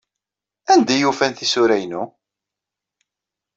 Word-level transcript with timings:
Anda 0.71 0.91
ay 0.95 1.03
ufan 1.09 1.33
tisura-inu? 1.37 2.03